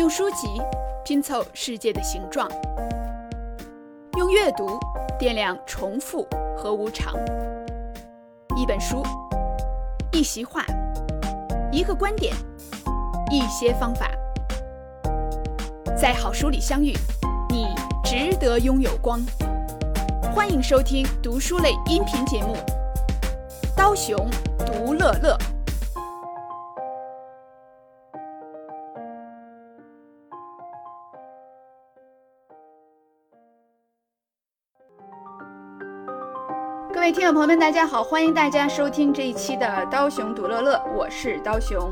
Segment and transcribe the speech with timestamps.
[0.00, 0.48] 用书籍
[1.04, 2.48] 拼凑世界的形状，
[4.16, 4.80] 用阅读
[5.18, 6.26] 掂量重复
[6.56, 7.12] 和无常。
[8.56, 9.02] 一本书，
[10.10, 10.64] 一席话，
[11.70, 12.34] 一个观点，
[13.30, 14.10] 一些方法，
[15.94, 16.94] 在好书里相遇，
[17.50, 17.68] 你
[18.02, 19.20] 值得拥有光。
[20.34, 22.54] 欢迎收听读书类音频节目
[23.76, 24.16] 《刀熊
[24.64, 25.36] 读乐乐》。
[37.32, 41.88] 朋友们，大家好，欢迎大家收听这一期的《刀熊读乐乐》，我是刀熊。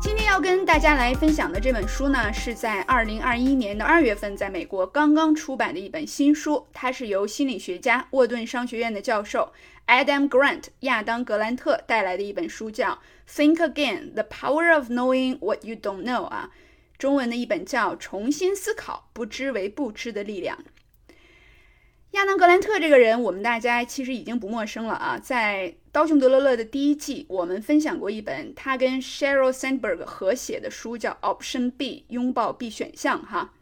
[0.00, 9.52] 今天要跟大家来分享的这本书呢，是在二零二一年的二月份在美国刚刚出版的一本新书，它是由心理学家沃顿商学院的教授
[9.86, 12.98] Adam Grant 亚当格兰特带来的一本书，叫
[13.30, 16.48] 《Think Again: The Power of Knowing What You Don't Know》啊，
[16.96, 20.56] 中文的一本叫《重新思考：不知为不知的力量》。
[22.12, 25.18] 亚当·格兰特这个人，我们大家其实已经不陌生了啊。
[25.18, 33.54] 在《刀熊德勒勒》的第一季，我们分享过一本他跟 Sheryl Sandberg 合写的书，叫《Option B：拥抱 B 选项》哈。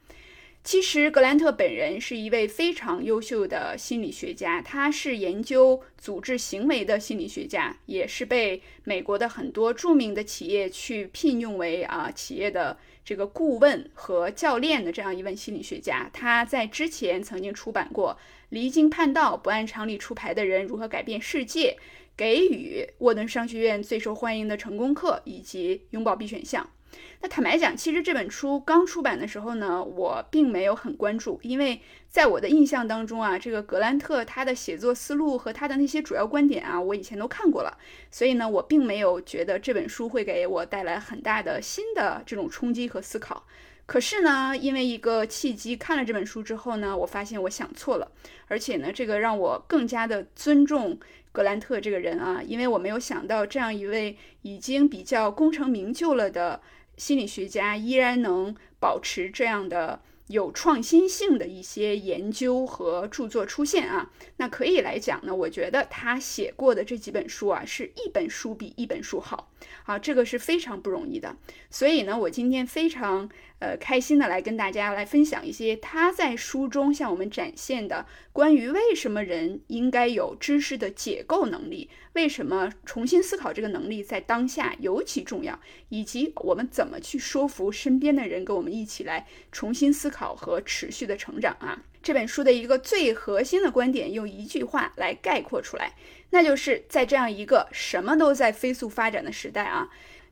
[0.65, 12.77] 其实格兰特本人是一位非常优秀的心理学家，他是研究组织行为的心理学家，也是被美国的很多著名的企业去聘用为啊企业的。
[13.03, 18.17] 这个顾问和教练的这样一位心理学家，他在之前曾经出版过
[18.51, 21.77] 《离经叛道、不按常理出牌的人如何改变世界》，
[22.17, 26.69] 给予沃顿商学院最受欢迎的成功课，以及拥抱 B 选项。
[27.21, 37.79] 那坦白讲，其实这本书刚出版的时候呢，我并没有很关注，因为在我的印象当中啊，这个格兰特他的写作思路和他的那些主要观点啊，我以前都看过了，
[38.11, 43.47] 所以呢，我并没有觉得这本书会给我带来很大的新的这种冲击和思考。
[43.91, 48.13] 可是呢，因为一个契机，看了这本书之后呢，我发现我想错了，
[48.47, 50.97] 而且呢，这个让我更加的尊重
[51.33, 56.61] 格兰特这个人啊，因为我没有想到这样一位已经比较功成名就了的。
[56.97, 69.51] 心理学家依然能保持这样的有创新性的一些研究和著作出现啊，那可以来讲呢，我觉得他写过的这几本书啊，是一本书比一本书好
[69.85, 71.35] 啊，这个是非常不容易的。
[71.71, 73.29] 所以呢，我今天非常。
[73.61, 85.61] 呃，开心的来跟大家来分享一些他在书中向我们展现的关于为什么人应该有知识的解构能力，为什么重新思考这个能力在当下尤其重要，
[85.91, 91.83] 以及我们怎么去说服身边的人跟我们一起来重新思考和持续的成长啊。
[92.03, 95.93] 这本书的一个最核心的观点，用一句话来概括出来，
[96.31, 99.91] 那就是在这样一个什么都在飞速发展的时代啊。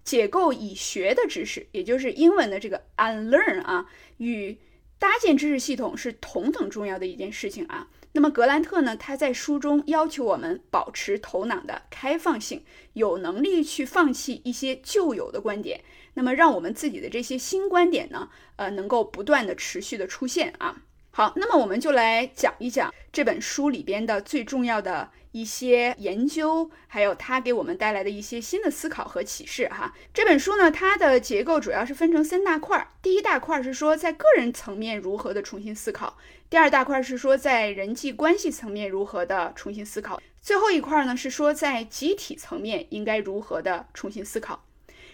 [0.09, 3.85] 解构已学的知识，也就是英文的这个 unlearn 啊，
[4.17, 4.57] 与
[4.99, 7.89] 搭建知识系统是同等重要的一件事情啊。
[8.13, 12.65] 那么格兰特呢，他在书中要求我们保持头脑的开放性，
[12.95, 20.85] 有能力去放弃一些旧有的观点，那么让我们自己的这些新观点呢，呃，能够不断的持续的出现啊。
[21.11, 25.11] 好，那么我们就来讲一讲这本书里边的最重要的。
[25.33, 29.95] 一些研究，还有它给我们带来的一些新的思考和启示哈。
[30.13, 32.89] 这本书呢，它的结构主要是分成三大块儿。
[33.03, 36.17] 第一大块是说在个人层面如何的重新思考；
[36.49, 44.65] 第二大块是说在人际关系层面如何的重新思考；最后一块呢是说在集体层面应该如何的重新思考。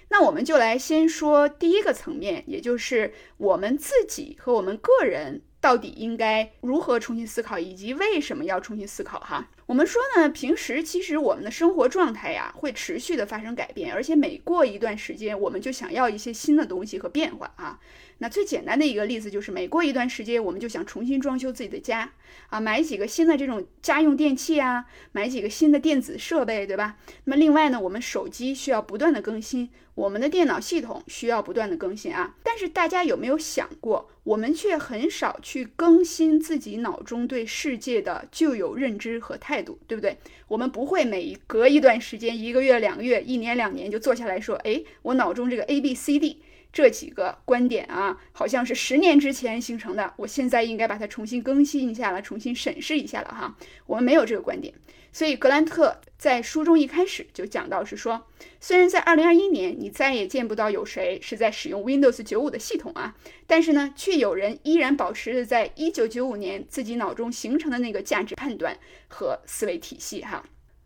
[0.08, 5.42] 那我们就来先说第一个层面，也就是我们自己和我们个人。
[5.64, 9.18] 到底应该如何重新思考，以及为什么要重新思考？
[9.20, 17.80] 哈，我们说呢，平时其实我们的生活状态呀，会持续的发生改变，而且每过一段时间，我们就想要一些新的东西和变化啊。
[18.18, 22.12] 那最简单的一个例子就是，每过一段时间，我们就想重新装修自己的家
[22.48, 26.96] 啊，买几个新的这种家用电器啊，买几个新的电子设备，对吧？
[27.24, 29.70] 那么另外呢，我们手机需要不断的更新。
[29.94, 40.16] 我们的电脑系统需要不断的更新啊，但是大家有没有想过，我们却很少去更新自己脑中对世界的旧有认知和态态度，对不对？
[40.48, 46.42] 我们不会每隔一段时间，一个月、两个月、一年、两年就坐下来说，哎，我脑中这个 A、B、C、D
[46.72, 53.56] 这几个观点啊，好像是十年之前形成的，我现在应该把它重新更新一下了，重新审视一下了哈。
[53.86, 54.74] 我们没有这个观点。
[55.14, 58.26] 所以格兰特在书中一开始就讲到，是说，
[58.58, 63.14] 虽然在二零二一年你再也见不到有谁是在使用 Windows 九五的系统啊，
[63.46, 68.76] 但是呢，却有人依然保持着在一九九五年自己脑中形成的那个价值判断
[69.06, 70.44] 和思维体系哈。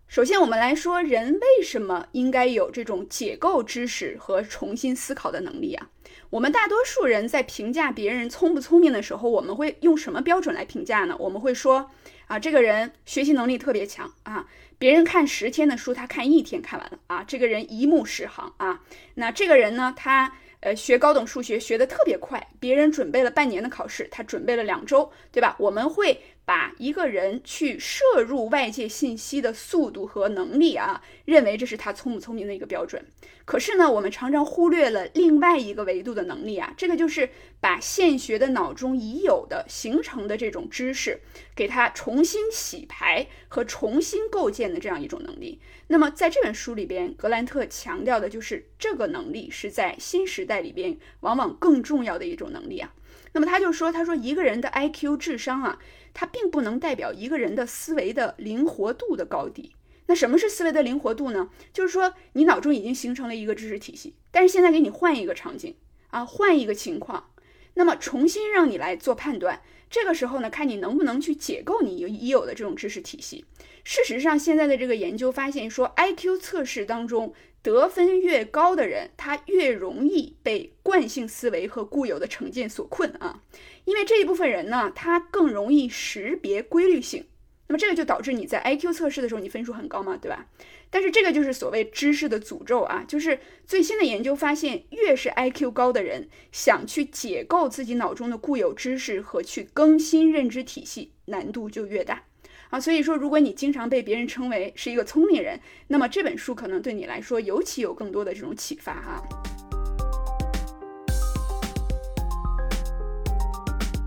[0.09, 5.89] 首先，我们来说，人为什么应该有这种解构知识和重新思考的能力啊？
[6.29, 11.17] 我们大多数人在评价别人聪不聪明的时候，我们会用什么标准来评价呢？
[11.19, 11.91] 我们会说
[12.29, 14.47] 啊，这个人学习能力特别强啊，
[14.79, 18.81] 别人看十天的书，他看一天看完了啊，这个人一目十行啊。
[19.15, 20.33] 那这个人呢，他。
[20.61, 25.55] 呃，学高等数学学的特别快，别人准备了半年的考试，他准备了两周，对吧？
[25.57, 33.05] 我们会把一个人去摄入外界信息的速度和能力啊，认为这是他聪不聪明的一个标准。
[33.45, 37.29] 可是呢，我们常常忽略了另外一个维度的能力啊，这个就是
[37.61, 41.21] 把现学的脑中已有的形成的这种知识，
[41.55, 45.61] 给它重新洗牌和重新构建的这样一种能力。
[45.89, 52.95] 那么在这本书里边，格兰特强调的就是这个能力是在新时代里边往往更重要的一种能力啊。
[53.33, 55.79] 那么他就说，他说一个人的 IQ 智商啊，
[56.21, 59.71] 它并不能代表一个人的思维的灵活度的高低。
[60.07, 61.49] 那什么是思维的灵活度呢？
[61.73, 65.77] 就是说你脑中已经形成了一个知识体系，但是现在给你换一个场景
[66.09, 67.31] 啊，换一个情况，
[67.75, 69.63] 那么重新让你来做判断。
[69.89, 73.45] 这个时候呢，看你能不能去解构你已有的这种知识体系。
[73.85, 77.33] 事实上，现在的这个研究发现说，IQ 测试当中
[77.63, 83.43] 得分越高的人，他越容易被惯性思维和固有的成见所困啊。
[83.85, 87.25] 因为这一部分人呢，他更容易识别规律性。
[87.71, 90.47] 那么这个就导致你在 IQ 测试的时候，你分数很高嘛，对吧？
[90.91, 102.25] 但是这个就是所谓知识的诅咒啊，就是最新的研究发现，越是 IQ 高的人，想去解构自己脑中的固有知识和去更新认知体系，难度就越大
[102.71, 102.81] 啊。
[102.81, 109.23] 所以说，如果你经常被别人称为是一个聪明人，那么这本书可能对你来说尤其有更多的这种启发哈。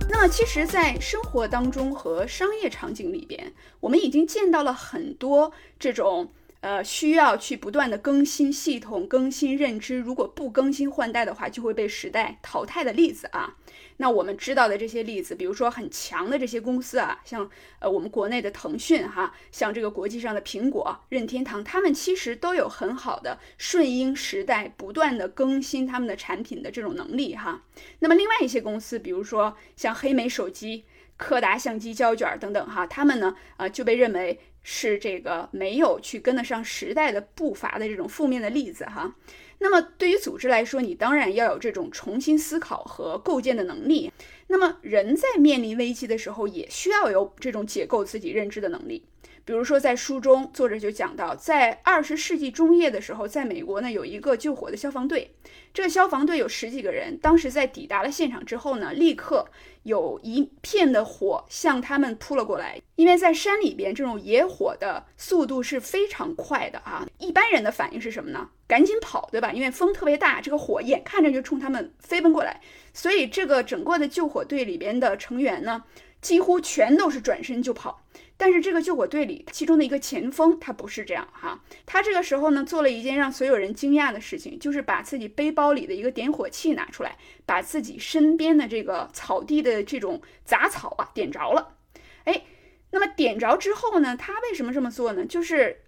[0.10, 6.32] 那么，其实，在生活当中和商业场景里边，我们已经见到了很多这种。
[6.62, 13.56] 呃，需要去不断的更新系统、更新认知，如果不更新换代的话，就会被时代淘汰的例子啊。
[14.02, 27.62] 那我们知道的这些例子，比如说很强的这些公司啊，像呃我们国内的腾讯哈，像这个国际上的苹果、任天堂，他们其实都有很好的顺应时代、不断的更新他们的产品的这种能力哈。
[28.00, 30.84] 那么另外一些公司，比如说像黑莓手机、
[31.16, 34.40] 柯达相机胶卷等等哈，他们呢，呃就被认为。
[34.64, 39.16] 是这个没有去跟得上时代的步伐的这种负面的例子哈。
[39.64, 44.12] 那么对于组织来说，你当然要有这种重新思考和构建的能力。
[44.48, 49.04] 那么人在面临危机的时候，也需要有这种解构自己认知的能力。
[49.44, 55.36] 比如说，在书中作者就讲到，在二十世纪中叶的时候，在美国呢有一个救火的消防队，
[55.74, 59.48] 这个消防队有十几个人，当时在抵达了现场之后呢，立刻
[59.84, 62.80] 有一片的火向他们扑了过来。
[62.96, 68.50] 因为在山里边，这种野火的速度是非常快的啊，一般人的反应是什么呢？
[68.68, 69.52] 赶紧跑，对吧？
[69.52, 72.62] 因为风特别大，这个火眼看着就冲他们飞奔过来，
[72.94, 75.84] 所以这个整个的救火队里边的成员呢，
[76.22, 78.06] 几乎全都是转身就跑。
[78.38, 81.64] 但是这个救火队里，其中的一个前锋，他不是这样哈。
[81.86, 91.76] 他这个时候呢，做了一件让所有人惊讶的事情，就是把自己背包里的一个点火器拿出来，把自己身边的这个草地的这种杂草啊点着了。
[92.24, 92.44] 哎，
[92.90, 95.24] 那么点着之后呢，他为什么这么做呢？
[95.24, 95.82] 就是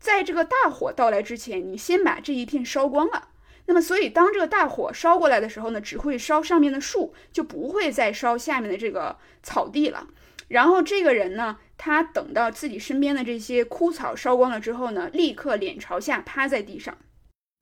[0.00, 3.28] 在这个大火到来之前，你先把这一片烧光了。
[3.70, 10.08] 那么，所以当这个大火烧过来的时候呢，只会烧上面的树，就不会再烧下面的这个草地了。
[10.48, 11.58] 然后这个人呢？
[11.78, 16.98] 他等到自己身边的这些枯草烧光了之后呢，立刻脸朝下趴在地上，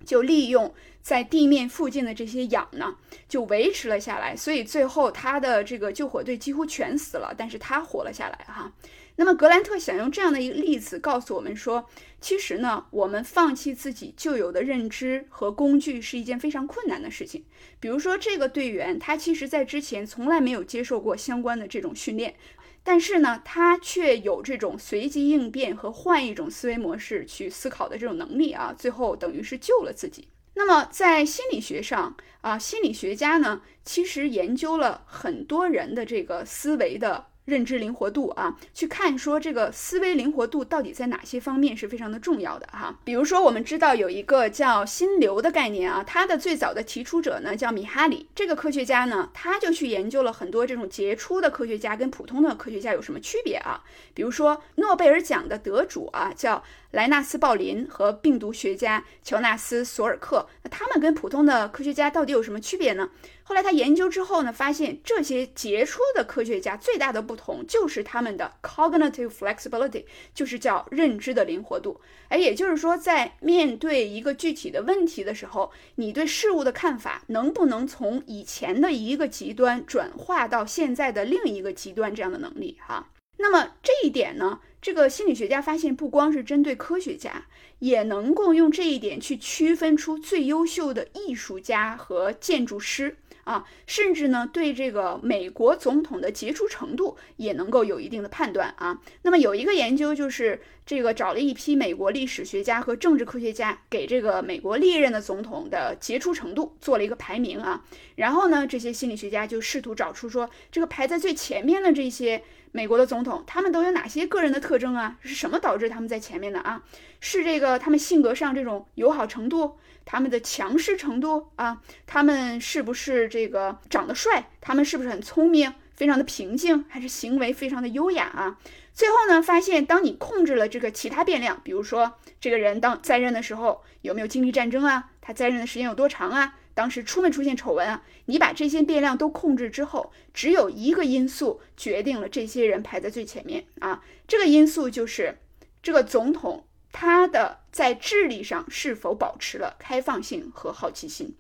[0.07, 2.97] 就利用在地面附近的这些氧呢，
[3.29, 4.35] 就维持了下来。
[4.35, 8.73] 所以最后他的这个救火队几乎全死了，但是他活了下来哈。
[9.21, 17.45] 那么格兰特想用这样的一个例子告诉我们说，其实呢，我们放弃自己旧有的认知和工具是一件非常困难的事情。
[17.81, 22.37] 比如说这个队员，他其实在之前从来没有接受过相关的这种训练。
[22.85, 30.29] 但是呢，他却有这种随机应变和换一种思维模式去思考的这种能力啊，最后等于是救了自己。
[30.55, 37.27] 那么在心理学上啊，心理学家呢，其实研究了很多人的这个思维的。
[37.49, 42.95] 认知灵活度啊，去看说这个思维灵活度到底在哪些方面是非常的重要的哈。
[43.05, 48.29] 比如说，我们知道有一个叫心流的概念啊，它的最早的提出者呢叫米哈里。
[48.35, 53.83] 这个科学家呢，他就去研究了很多这种杰出的科学家跟普通的科学家有什么区别啊。
[54.13, 56.63] 比如说诺贝尔奖的得主啊，叫
[56.93, 63.11] 莱纳斯·鲍林和病毒学家乔纳斯·索尔克，那他们跟普通的科学家到底有什么区别呢？
[63.43, 70.05] 后来他研究之后呢，发现这些杰出的科学家最大的不同就是他们的 cognitive flexibility，
[70.35, 72.01] 就是叫认知的灵活度。
[72.29, 83.09] 哎，也就是说，在面对一个具体的问题的时候，你对事物的看法能不能从以前的一个极端转化到现在的另一个极端这样的能力哈？
[83.39, 87.47] 那么这一点呢，这个心理学家发现，不光是针对科学家，
[87.79, 93.17] 也能够用这一点去区分出最优秀的艺术家和建筑师。
[93.49, 99.01] 啊，甚至呢，对这个美国总统的杰出程度也能够有一定的判断啊。
[99.23, 107.83] 那么有一个研究就是这个找了一批美国历史学家和政治科学家，给这个美国历任的总统的杰出程度做了一个排名啊。
[108.17, 115.17] 然后呢，这些心理学家就试图找出说，这个排在最前面的这些美国的总统，他们都有哪些个人的特征啊？
[115.23, 116.83] 是什么导致他们在前面的啊？
[117.19, 119.79] 是这个他们性格上这种友好程度？
[120.11, 124.49] 他们的强势程度啊，他们是不是这个长得帅？
[124.59, 128.59] 他们是不是很聪明，非常的平静，还是行为非常的优雅啊？
[128.95, 135.11] 最后呢，发现当你控制了这个其他变量，比如说这个人当在任的时候有没有经历战争啊？
[135.21, 136.55] 他在任的时间有多长啊？
[136.73, 138.03] 当时出没出现丑闻啊？
[138.25, 145.37] 你把这些变量都控制之后，只有一个因素决定了这些人排在最前面啊，这个因素就是
[145.83, 146.65] 这个总统。
[146.93, 151.37] 他的在智力上是否保持了开放性和好奇心，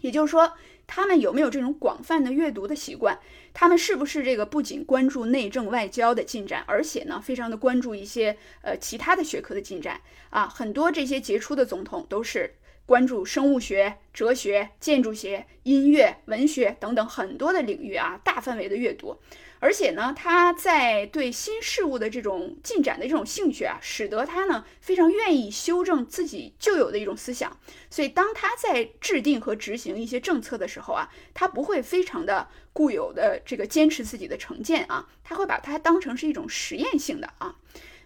[0.00, 0.54] 也就是说，
[0.86, 3.18] 他们有没有这种广泛的阅读的习惯？
[3.52, 10.48] 他们是不是这个不仅关注内政外交的进展，而且呢，非常的关注一些呃其他的学科的进展啊？
[10.48, 12.54] 很多这些杰出的总统都是
[12.86, 19.20] 关注生物学、哲学、建筑学、音乐、文学等等很多的领域啊，大范围的阅读。
[19.60, 27.54] 而且呢，他在对新事物的这种进展的这种兴趣啊，使得他呢非常愿意修正自己旧有的一种思想。
[27.90, 37.54] 所以，当他在制定和执行一些政策的时候啊，他不会非常的固有的这个坚持自己的成见啊，他会把它当成是一种实验性的啊。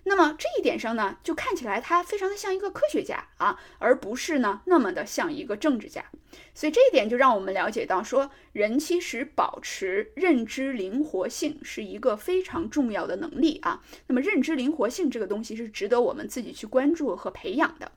[0.06, 6.04] 那么这一点上呢，就看起来他非常的像一个科学家啊，而不是呢那么的像一个政治家。
[6.52, 13.80] 所以这一点就让我们了解到，说人其实保持认知灵活性是一个非常重要的能力啊。
[14.06, 17.90] 那么认知灵活性这个东西是值得我们自己去关注和培养的。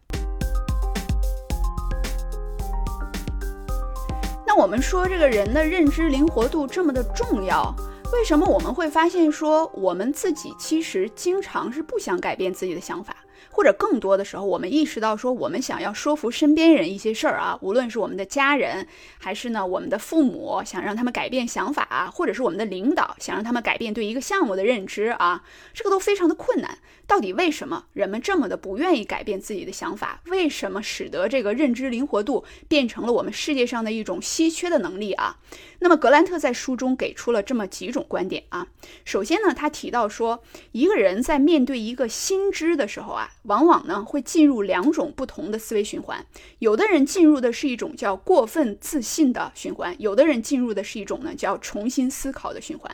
[4.46, 7.76] 那我们说这个人的认知灵活度这么的重要。
[8.14, 13.16] 为什么我们会发现说我们自己其实经常是不想改变自己的想法？
[13.52, 18.88] 或者更多的时候，我们意识到说，我们想要说服身边人一些事儿啊， 无论是我们的家人，
[19.18, 26.78] 还是呢我们的父母，想让他们改变想法，或者是我们的领导想让他们改变对一个项目的认知啊，这个都非常的困难。
[27.08, 30.22] 到底为什么人们这么的不愿意改变自己的想法？
[30.28, 35.38] 为什么使得这个认知灵活度变成了我们世界上的一种稀缺的能力啊？
[35.80, 38.68] 那么格兰特在书中给出了这么几种观点啊。
[39.06, 43.30] 首先呢，他提到说，一个人在面对一个新知的时候啊。
[43.48, 46.26] 往往呢会进入两种不同的思维循环，
[46.60, 52.94] 有的人进入的是一种叫过分自信的循环，有的人进入的是一种呢叫重新思考的循环。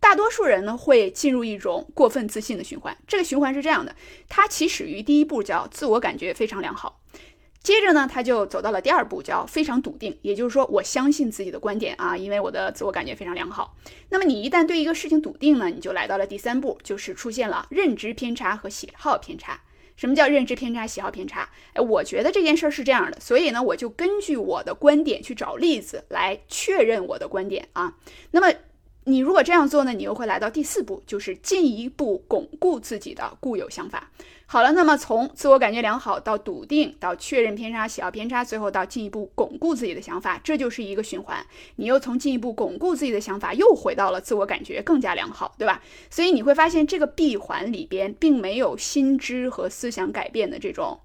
[0.00, 3.94] 大多数人呢会进入一种过分自信的循环，这个循环是这样的，
[4.28, 7.00] 它起始于第一步叫自我感觉非常良好。
[7.62, 13.74] 接着呢，他就走到了第二步，叫非常笃定，也就是说，我相信自己的观点啊，因为我的自我感觉非常良好。
[14.10, 19.62] 那么你一旦对一个事情笃定呢，你就来到了第三步，就是出现了认知偏差和喜好偏差。
[19.96, 21.48] 什么叫认知偏差、喜好偏差？
[21.72, 27.96] 哎，我觉得这件事儿是这样的，所以呢，我就根据我的观点去找例子来确认我的观点啊。
[28.32, 28.54] 那么。
[29.04, 34.10] 你如果这样做呢，你又会来到第四步，就是进一步巩固自己的固有想法。
[34.46, 41.44] 好了，那么从自我感觉良好到笃定，到确认偏差、喜好偏差，最后到进一步巩固自己的想法，这就是一个循环。
[41.76, 45.82] 你又从进一步巩固自己的想法，又回到了自我感觉更加良好，对吧？
[46.08, 51.00] 所以你会发现这个闭环里边并没有心知和思想改变的这种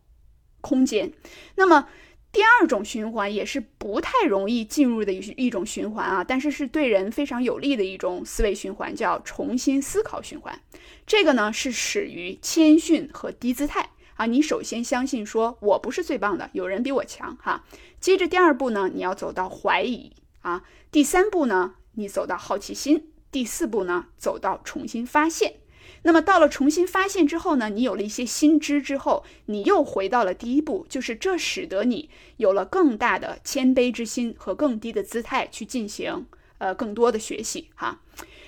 [0.62, 1.12] 空间。
[1.56, 1.88] 那么。
[2.31, 10.62] 第二种循环也是不太容易进入的一一种循环啊，但是是对人非常有利的一种思维循环，叫重新思考循环。
[11.07, 14.27] 这个呢是始于谦逊和低姿态啊。
[14.27, 17.65] 你首先相信说我不是最棒的，有人比我强哈。
[18.00, 20.63] 接着第二步呢，你要走到怀疑啊。
[20.91, 23.12] 第三步呢，你走到好奇心。
[23.31, 25.55] 第四步呢，走到重新发现。
[26.03, 36.25] 那么到了重新发现之后呢，你有了一些新知之后，你又回到了第一步，就是这使得你有了更大的谦卑之心和更低的姿态去进行
[36.58, 38.01] 呃更多的学习哈。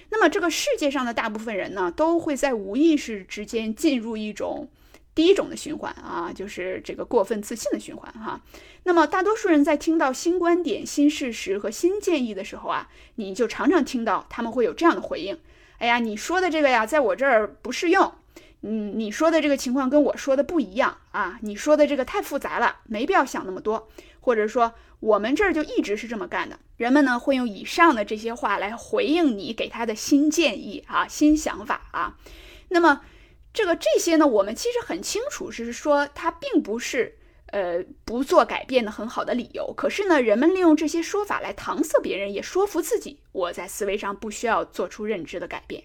[0.09, 4.67] 那么这个世界上的大部分人呢，都会在无意识之间进入一种
[5.13, 8.41] 第一种的循环啊，就是这个过分自信的循环哈。
[8.83, 15.37] 那么大多数人在听到新观点、新事实和新建议的时候啊，你就常常听到他们会有这样的回应：
[15.81, 18.13] 哎呀，你说的这个呀，在我这儿不适用。
[18.61, 23.89] 嗯，你说的这个情况跟我说的不一样啊，你说的这个太复杂了，没必要想那么多。
[24.19, 26.59] 或者说我们这儿就一直是这么干的。
[26.77, 32.17] 人们呢会用以上的这些话来回应你给他的新建议啊、新想法啊。
[32.69, 33.01] 那么。
[33.53, 37.17] 这个这些呢，我们其实很清楚，是说它并不是
[37.51, 39.73] 呃不做改变的很好的理由。
[39.77, 45.83] 可是呢，人们利用这些说法来搪塞别人，也说服自己，我在思维上不需要做出认知的改变。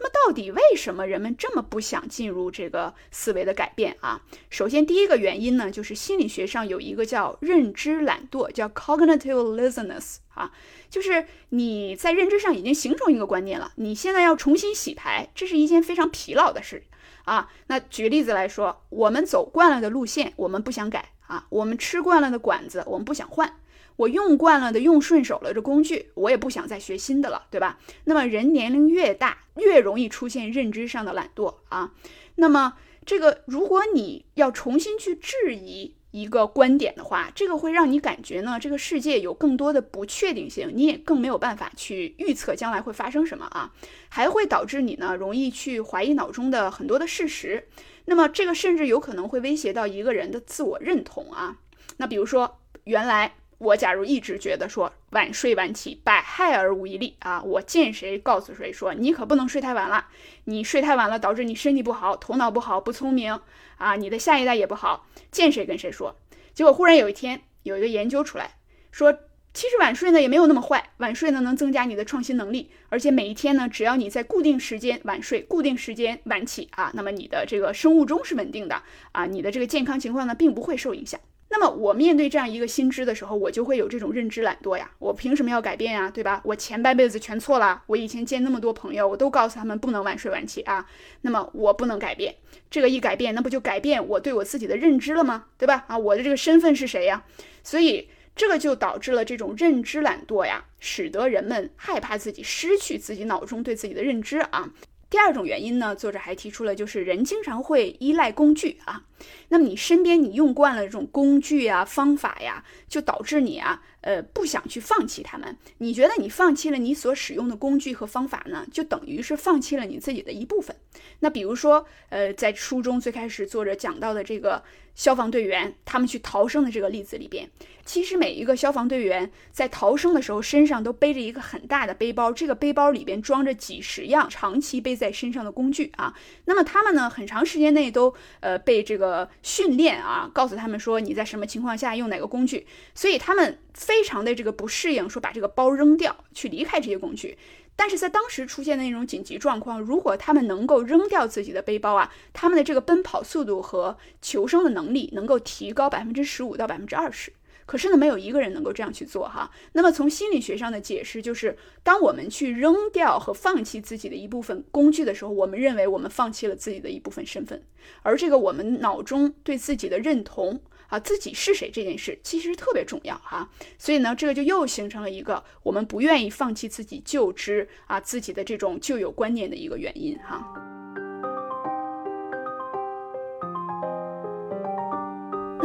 [0.00, 4.22] 那么，到底为什么人们这么不想进入这个思维的改变啊？
[4.48, 10.52] 首先，第一个原因呢，就是心理学上有一个叫认知懒惰，叫 cognitive laziness 啊，
[10.88, 16.84] 就是你在认知上已经形成一个观念了，你现在要重新洗牌，这是一件非常疲劳的事
[17.28, 17.50] 啊。
[17.66, 23.54] 那举例子来说，我们走惯了的路线，我们不想改啊；我们吃惯了的馆子，我们不想换。
[23.96, 27.78] 我用惯了的、用顺手了的工具，我也不想再学新的了，对吧？
[28.04, 31.92] 那么人年龄越大，越容易出现认知上的懒惰啊。
[32.36, 43.72] 那么这个，如果你要重新去质疑一个观点的话，这个会让你感觉呢，这个世界有更多的不确定性，你也更没有办法去预测将来会发生什么啊，
[44.08, 47.68] 还会导致你呢，容易去怀疑脑中的很多的事实。
[48.06, 51.58] 那么这个甚至有可能会威胁到一个人的自我认同啊。
[51.98, 53.34] 那比如说，原来。
[53.58, 60.06] 我假如一直觉得说晚睡晚起百害而无一利啊，我见谁告诉谁说你可不能睡太晚了，
[60.44, 63.40] 你睡太晚了导致你身体不好，头脑不好，不聪明
[63.78, 66.16] 啊，你的下一代也不好，见谁跟谁说。
[66.54, 68.52] 结果忽然有一天有一个研究出来
[68.92, 69.12] 说，
[69.52, 81.18] 其实晚睡呢也没有那么坏，晚睡呢能增加你的创新能力，而且每一天呢只要你在固定时间晚睡，固定时间晚起啊，那么你的这个生物钟是稳定的啊，你的这个健康情况呢并不会受影响。
[81.50, 84.90] 那么我面对这样一个新知的时候，我就会有这种认知懒惰呀。
[84.98, 86.10] 我凭什么要改变呀？
[86.10, 86.42] 对吧？
[86.44, 87.82] 我前半辈子全错了。
[87.86, 90.86] 我以前见那么多朋友，我都告诉他们不能晚睡晚起啊。
[91.22, 92.34] 那么我不能改变，
[92.70, 95.46] 这个一改变，那不就改变我对我自己的认知了吗？
[95.56, 95.84] 对吧？
[95.88, 97.24] 啊，我的这个身份是谁呀？
[97.62, 104.70] 所以这个就导致了这种认知懒惰呀，使得人们害怕自己失去自己脑中对自己的认知啊。
[105.10, 109.04] 第二种原因呢，作者还提出了，就是人经常会依赖工具啊。
[109.48, 115.56] 那么你身边你用惯了这种工具啊、方法呀，就导致你啊，呃，不想去放弃他们。
[115.78, 120.76] 你觉得你放弃了你所使用的工具和方法呢，就等于是放弃了你自己的一部分。
[121.20, 124.62] 那比如说，呃，在书中最开始作者讲到的这个
[124.98, 127.48] 消防队员，他们去逃生的这个例子里边。
[127.84, 136.12] 其实每一个消防队员在逃生的时候，身上都背着一个很大的背包，这个背包里边装着几十样长期背在身上的工具啊。
[136.46, 147.38] 那么他们呢，很长时间内都呃被这个训练啊，告诉他们说你在什么情况下用哪个工具，所以他们非常的这个不适应，说把这个包扔掉去离开这些工具。
[147.78, 157.32] 但是在当时出现的那种紧急状况，如果他们能够扔掉自己的背包啊，他们的这个奔跑速度和求生的能力能够提高百分之十五到百分之二十。
[157.66, 159.52] 可是呢，没有一个人能够这样去做哈。
[159.74, 167.62] 那么从心理学上的解释就是，当我们去扔掉和放弃自己的一部分工具的时候，我们认为我们放弃了自己的一部分身份，
[168.02, 173.48] 而这个我们脑中对自己的认同啊，自己是谁这件事其实特别重要哈。
[173.78, 180.67] 所以呢，这个就又形成了一个我们不愿意放弃自己旧知啊，自己的这种旧有观念的一个原因哈。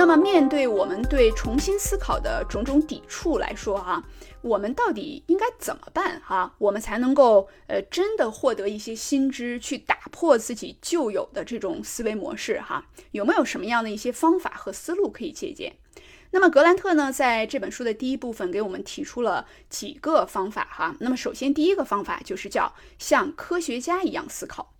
[0.05, 4.03] 那么，面对我们对重新思考的种种抵触来说，哈，
[4.41, 6.21] 我们到底应该怎么办？
[6.21, 12.59] 哈，我们才能够呃真的获得一些新知，去打破自己旧有的这种思维模式？
[12.59, 15.73] 哈，有没有什么样的一些方法和思路可以借鉴？
[16.31, 20.93] 那么，格兰特呢，在这本书的第一部分给我们提出了几个方法，哈。
[20.99, 24.73] 那么，首先第一个方法就是叫像科学家一样思考。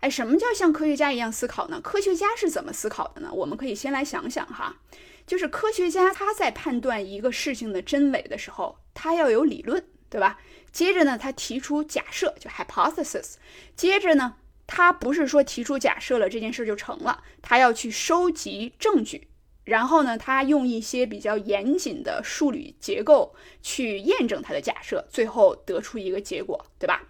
[0.00, 1.78] 哎，什么叫像科学家一样思考呢？
[1.80, 3.30] 科学家是怎么思考的呢？
[3.32, 4.78] 我们可以先来想想哈，
[5.26, 10.38] 就是科学家他在判断一个事情的真伪的时候，他要有理论，对吧？
[10.72, 13.34] 接着呢，他提出假设，就 hypothesis。
[13.76, 14.36] 接着呢，
[14.66, 19.28] 他不是说提出假设了这件事就成了，他要去收集证据，
[19.64, 27.02] 然后呢，他用一些比较严谨的数理结构去验证他的假设，最后得出一个结果，对吧？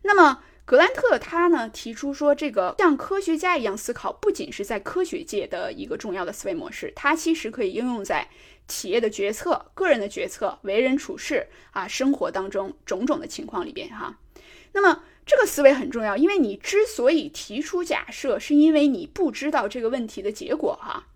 [0.00, 0.42] 那么。
[0.68, 8.28] 格兰特他呢提出说，这个像科学家一样思考，不仅是在科学界的一个重要的思维模式，它其实可以应用在
[8.66, 14.18] 企业的决策、个人的决策、为人处事啊、生活当中种种的情况里边哈。
[14.72, 21.06] 那么这个思维很重要，因为你之所以提出假设，是因为你不知道这个问题的结果哈。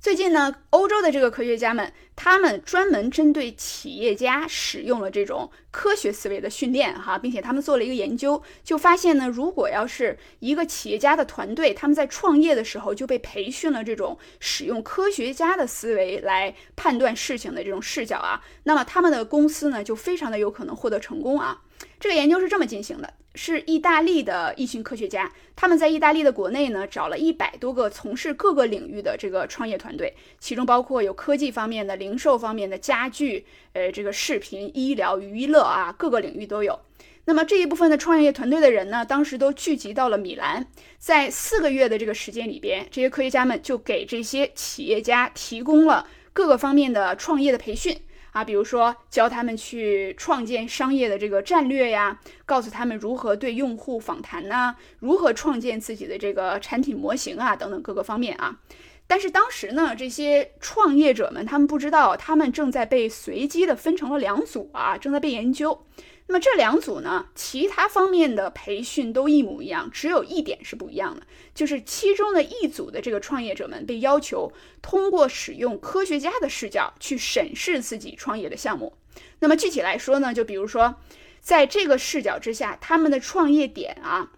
[0.00, 21.62] 最近呢，欧洲的这个科学家们，他们专门针对企业家使用了这种科学思维的训练哈，并且他们做了一个研究，就发现呢，如果要是一个企业家的团队，他们在创业的时候就被培训了这种使用科学家的思维来判断事情的这种视角啊，那么他们的公司呢，就非常的有可能获得成功啊。
[22.00, 36.78] 这个研究是这么进行的，是意大利的一群科学家，他们在意大利的国内呢，找了一百多个从事各个领域的这个创业团队，其中包括有科技方面的、零售方面的、家具、呃，这个视频、医疗、娱乐啊，各个领域都有。
[37.24, 40.66] 那么这一部分的创业团队的人呢，当时都聚集到了米兰，
[40.98, 48.00] 在四个月的这个时间里边，这些科学家们就给这些企业家提供了各个方面的创业的培训。
[48.38, 58.60] 啊，比如说教他们去创建商业的这个战略呀，告诉他们如何对用户访谈呐，如何创建自己的这个产品模型啊，等等各个方面啊。
[59.08, 65.84] 但是当时呢，这些创业者们他们不知道，他们正在被随机的分成了两组啊，正在被研究。
[66.28, 78.92] 那么这两组呢，其他方面的培训都一模一样，只有一点是不一样的，就是其中的一组的这个创业者们被要求通过使用科学家的视角去审视自己创业的项目。
[79.40, 80.96] 那么具体来说呢，就比如说，
[81.40, 84.30] 在这个视角之下，他们的创业点啊。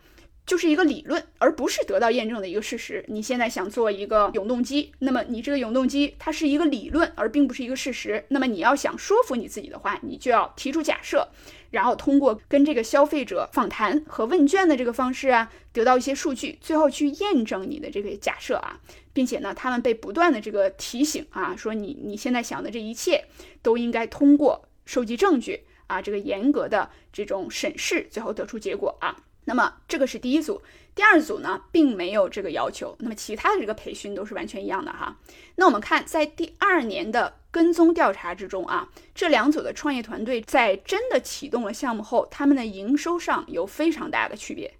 [0.46, 3.05] 就是一个理论，而不是得到验证的一个事实。
[3.07, 8.24] 你现在想做一个永动机，那么你这个永动机它是一个理论，而并不是一个事实。
[8.31, 11.29] 那么你要想说服你自己的话，你就要提出假设，
[11.70, 18.78] 然后通过跟这个消费者访谈和问卷的这个方式啊，得到一些数据，最后去验证你的这个假设啊，
[19.12, 23.24] 并且呢，他们被不断的这个提醒啊，说你你现在想的这一切
[23.62, 29.16] 都应该通过收集证据啊，这个严格的这种审视，最后得出结果啊。
[29.44, 30.61] 那么这个是第一组，
[30.94, 32.94] 第二组呢，并没有这个要求。
[33.00, 35.16] 那么其他的这个培训都是完全一样的哈。
[35.56, 44.74] 那我们看在第二年的跟踪调查之中啊，这两组的创业团队在真的启动了项目后，他们的营收上有非常大的区别。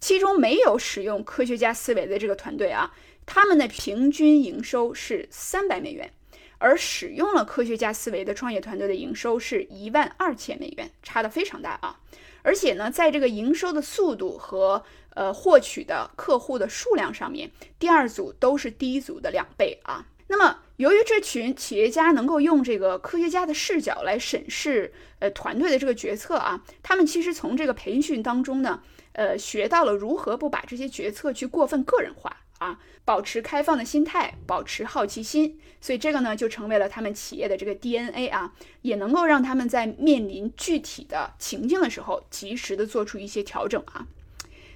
[0.00, 2.92] 其中没有使用科学家思维的这个团队啊，
[3.26, 6.10] 他们的平均营收是三百美元，
[6.58, 12.00] 而使用了科学家思维的创业团队的营收是一万二千美元，差的非常大啊。
[12.42, 14.82] 而且呢，在这个营收的速度和
[15.14, 20.06] 呃获取的客户的数量上面，第二组都是第一组的两倍啊。
[20.28, 32.34] 那么，由于这群企业家能够用这个科学家的视角来审视呃团队的这个决策啊，他们其实从这个培训当中呢，呃学到了如何不把这些决策去过分个人化。
[32.60, 44.06] 啊，保持开放的心态，保持好奇心，所以这个呢就成为了他们企业的这个 DNA 啊，也能够让他们在面临具体的情境的时候，及时的做出一些调整啊。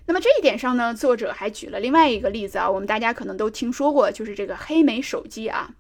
[0.07, 5.75] 那么这一点上呢，作者还举了另外一个例子啊，我们大家可能都听说过，就是这个黑莓手机啊，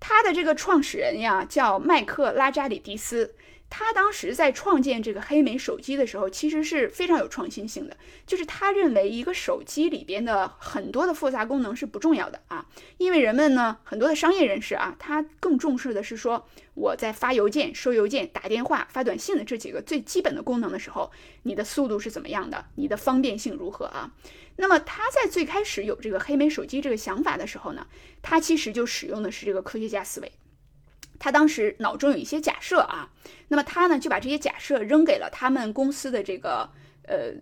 [0.00, 3.34] 他的这个创始人呀叫麦克拉扎里迪斯。
[3.68, 7.96] 他当时在创建这个黑莓手机的时候，其实是非常有创新性的。
[8.24, 12.64] 就是他认为一个手机里边的很多的复杂功能是不重要的啊，
[12.96, 21.10] 因为人们呢，很多的商业人士啊，他更重视的是说我在发邮件、收邮件、打电话、发短信的这几个最基本的功能的时候，
[21.42, 24.12] 你的速度是怎么样的，你的方便性如何啊？
[24.56, 27.86] 那么他在最开始有这个黑莓手机这个想法的时候呢，
[28.22, 30.32] 他其实就使用的是这个科学家思维。
[31.18, 33.10] 他当时脑中有一些假设啊，
[33.48, 36.70] 那么他呢就把这些假设扔给了他们公司的这个
[37.04, 37.32] 呃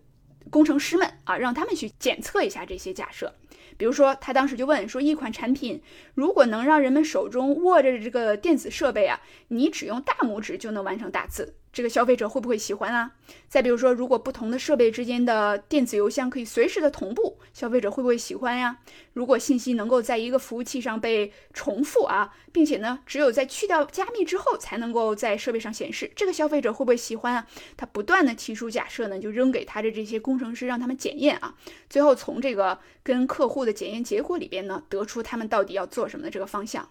[0.50, 3.34] 工程师们啊，让他们去检测一下这些假设。
[3.76, 5.82] 比如说，他当时就问说，一款产品
[6.14, 11.56] 如果能让人们手中握着这个电子设备啊，你只用大拇指就能完成打字。
[11.74, 13.10] 这个消费者会不会喜欢啊？
[13.48, 18.78] 再比如说，如果不同的设备之间的电子邮箱可以随时的同步，消费者会不会喜欢呀？
[19.12, 27.44] 如果信息能够在一个服务器上被重复啊，并且呢，只有在去掉加密之后才能够在设备上显示，这个消费者会不会喜欢啊？
[27.76, 31.56] 他不断的提出假设呢，就扔给他的这些工程师，让他们检验啊，
[31.90, 36.88] 最后从这个跟客户的检验结果里边呢，得出他们到底要做什么的这个方向。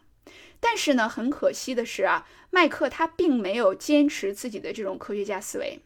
[0.66, 5.78] 但是呢，很可惜的是啊，麦克他并没有坚持自己的这种科学家思维。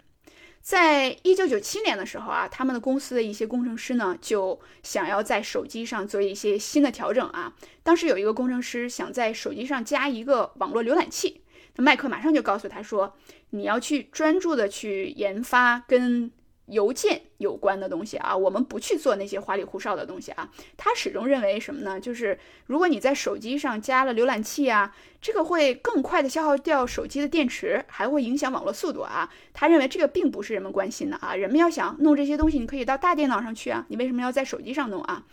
[0.61, 7.55] 在一九九七年的时候啊，他们的公司的一些工程师呢，就想要在手机上做一些新的调整啊。
[7.81, 11.41] 当时有一个工程师想在手机上加一个网络浏览器，
[11.77, 13.17] 那麦克马上就告诉他说
[13.51, 16.31] ：“你要去专注的去研发跟
[16.67, 20.49] 邮件有关的东西啊，我们不去做那些花里胡哨的东西啊。
[20.77, 21.99] 他始终认为什么呢？
[21.99, 29.31] 就是如果你在手机上加了浏览器啊，这个会更快的消耗掉手机的电池，还会影响网络速度啊。
[29.53, 31.35] 他认为这个并不是人们关心的啊。
[31.35, 35.23] 人们要想弄这些东西，你可以到大电脑上去啊，你为什么要在手机上弄啊？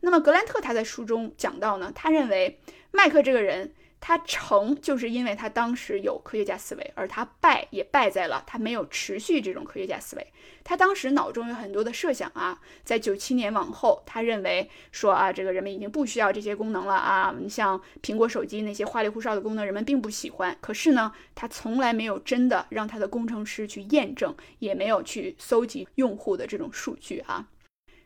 [0.00, 2.60] 那么格兰特他在书中讲到呢，他认为
[2.92, 3.72] 麦克这个人。
[4.06, 10.26] 他成就是因为他当时有科学家思维，而他败也败在了他没有持续这种科学家思维。
[10.62, 17.34] 他当时脑中有很多的设想啊，在九七年往后，他认为说啊，这个人们已经不需要这些功能了啊。
[17.40, 20.54] 你像苹果手机那些花里胡哨的功能，人们并不喜欢。
[20.60, 27.48] 可是呢，他从来没有真的让他的工程师去验证，也没有去搜集用户的这种数据啊。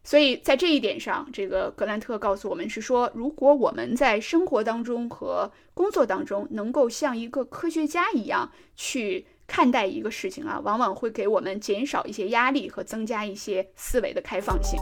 [0.04, 14.80] 所以在这一点上，这个格兰特告诉我们是说，如果我们在生活当中和工作当中能够像一个科学家一样去看待一个事情啊，往往会给我们减少一些压力和增加一些思维的开放性。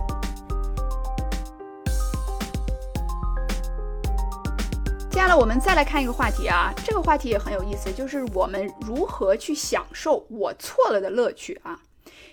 [5.10, 11.80] 接下来我们再来看一个话题啊，这个话题也很有意思，就是我们如何去享受我错了的乐趣啊。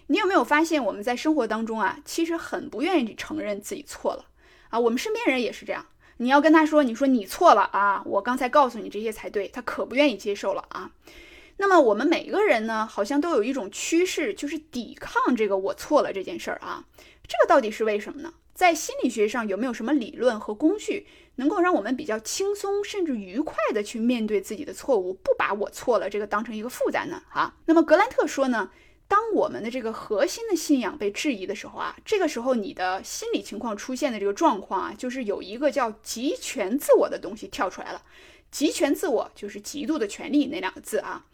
[0.07, 4.25] 你有没有发现，我们在生活当中啊，其实很不愿意承认自己错了
[4.69, 4.79] 啊。
[4.79, 5.85] 我们身边人也是这样，
[6.17, 10.91] 你要跟他说，你说你错了啊，我刚才告诉你这些才对，他可不愿意接受了啊。
[11.57, 16.85] 那么我们每个人呢，好像都有一种趋势，就是抵抗这个我错了这件事儿啊。
[17.27, 18.33] 这个到底是为什么呢？
[18.53, 27.23] 在心理学上有没有什么理论和工具，能够让我们比较轻松甚至愉快的去面对自己的错误，不把我错了这个当成一个负担呢？
[27.29, 28.69] 啊，那么格兰特说呢？
[29.13, 38.02] 当我们的这个核心的信仰被质疑的时候啊，这个时候你的心理情况出现的这个状况啊，就是有一个叫极权自我的东西跳出来了。
[38.49, 41.28] 极权自我就是极度的权利那两个字啊。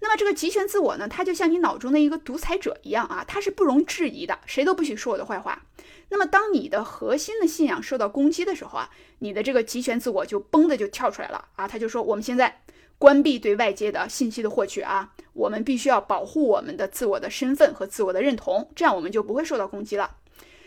[0.00, 5.62] 那么这个极权自我呢，它就像你脑中的一个独裁者一样啊，它是不容置疑的，谁都不许说我的坏话。
[6.08, 8.90] 那么当你的核心的信仰受到攻击的时候啊，
[9.20, 12.60] 你的这个极权自我就嘣的就跳出来了啊，他就说我们现在。
[13.00, 20.18] 关闭对外界的信息的获取啊，我们必须要保护我们的自我的身份和自我的认同，这样我们就不会受到攻击了。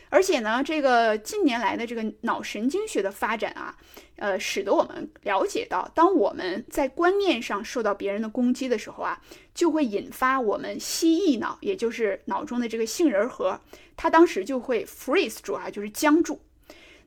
[0.10, 3.78] 而且呢，这个近年来的这个脑神经学的发展啊，
[4.16, 9.22] 呃，使得我们了解到，当我们在观念上受到别人的攻击的时候啊，
[9.54, 13.62] 就会引发我们蜥蜴脑，也就是脑中的这个杏仁核，
[13.96, 16.40] 它当时就会 freeze 住啊，就是僵住。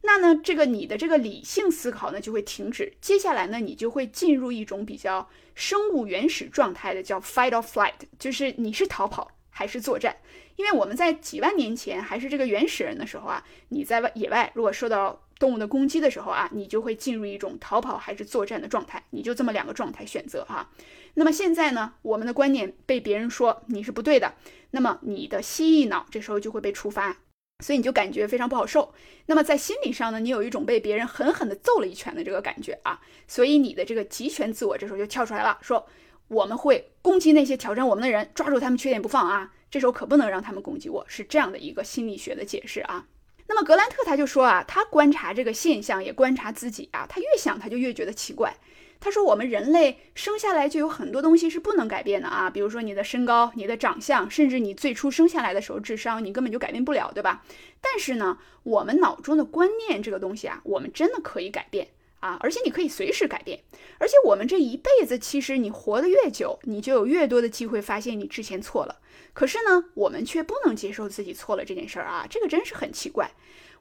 [0.07, 10.16] 那呢，这个你的这个理性思考呢就会停止，接下来呢，你就会进入一种比较生物原始状态的，叫 fight or flight，就是你是逃跑还是作战？
[10.55, 20.71] 因为我们在几万年前还是这个原始人的时候啊，你在外野外如果受到动物的攻击的时候啊，你就会进入一种逃跑还是作战的状态，你就这么两个状态选择哈。
[21.14, 24.35] 那么现在呢，我们的观念被别人说你是不对的，
[24.71, 27.16] 那么你的蜥蜴脑这时候就会被触发。
[27.64, 28.92] 所以你就感觉非常不好受。
[29.27, 33.01] 那么在心理上呢，你有一种被别人狠狠地揍了一拳的这个感觉啊。
[33.27, 35.87] 所以你的这个极权自我这时候就跳出来了，说
[36.29, 39.53] 我们会攻击那些挑战我们的人，抓住他们缺点不放啊。
[39.71, 43.07] 这时候可不能让他们攻击我，是这样的一个心理学的解释啊。
[43.49, 48.57] 那么格兰特他就说啊，他观察这个现象，也观察自己啊，他越想他就越觉得奇怪。
[48.98, 57.44] 他说：“我们人类生下来就有很多东西是不能改变的啊，比如说你的身高、你的长相，甚至你最初生下来的时候智商，你根本就改变不了，对吧？
[57.80, 61.88] 但是呢，我们脑中的观念这个东西啊，我们真的可以改变
[62.20, 63.61] 啊，而且你可以随时改变。
[63.98, 69.00] 而且我们这一辈子，其实你活得越久，你就有越多的机会发现你之前错了。
[69.32, 73.30] 可是呢，我们却不能接受自己错了这件事儿啊，这个真是很奇怪。”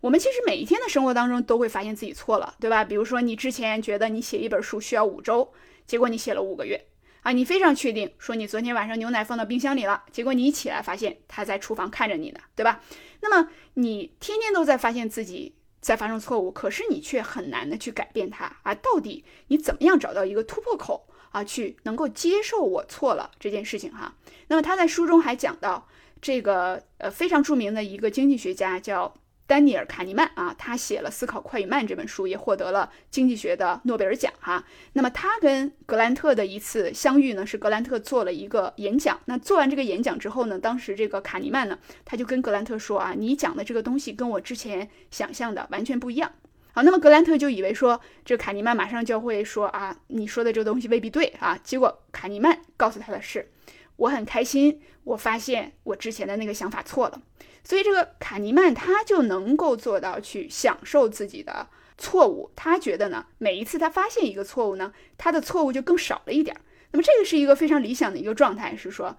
[0.05, 2.85] 我们其实每一天的生活当中都会发现自己错了，对吧？
[2.85, 5.51] 比如说你之前觉得你写一本书需要五周，
[5.87, 6.79] 结果你写了五个月
[7.21, 7.31] 啊！
[7.31, 12.83] 你非常确定说你昨天晚上牛奶放到冰箱里了，结果你一起来发现他在厨房看着你呢，对吧？
[13.21, 18.75] 那么你天天都在发现自己在发生错误，可是你却很难的去改变它啊！
[18.75, 24.13] 到底你怎么样找到一个突破口啊，去能够接受我错了这件事情哈？
[24.49, 25.87] 那么他在书中还讲到
[26.21, 29.11] 这个呃非常著名的一个经济学家叫。
[29.47, 34.63] 丹尼尔·卡尼曼啊，他写了《思考快与慢》这本书，也获得了经济学的诺贝尔奖哈。
[34.93, 39.19] 那么他跟格兰特的一次相遇呢，是格兰特做了一个演讲。
[39.25, 46.31] 那做完这个演讲之后呢，当时这个卡尼曼呢，他就跟格兰特说啊，你讲的这个东西跟我之前想象的完全不一样。
[46.73, 51.57] 好，那么格兰特就以为说，这卡尼曼马上就会说啊，你说的这个东西未必对啊。
[51.63, 53.49] 结果卡尼曼告诉他的是，
[53.95, 57.21] 我很开心，我发现我之前的那个想法错了。
[57.65, 66.61] 所以这个卡尼曼他就能够做到去享受自己的错误，他觉得呢，每一次他发现一个错误呢，他的错误就更少了一点儿。
[66.91, 69.17] 那么这个是一个非常理想的一个状态，是说，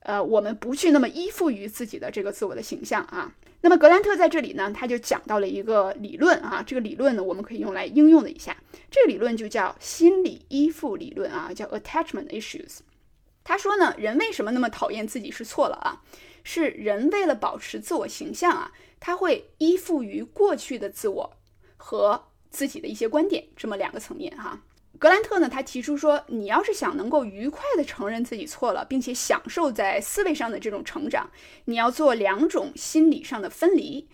[0.00, 3.34] 呃，我们不去那么依附于自己的这个自我的形象啊。
[3.62, 8.56] 那么格兰特在这里呢，他就讲到了一个理论啊，这个理论呢，我们可以用来应用的一下。
[8.90, 12.78] 这个理论就叫心理依附理论啊，叫 attachment issues。
[13.44, 16.00] 他说呢，人为什么那么讨厌自己是错了啊？
[16.42, 21.36] 是人为了保持自我形象啊，他会依附于过去的自我
[21.76, 24.62] 和自己的一些观点这么两个层面哈。
[24.98, 31.30] 格兰特呢，他提出说，你要是想能够愉快地承认自己错了，并且享受在思维上的这种成长，
[31.64, 34.08] 你要做两种心理上的分离。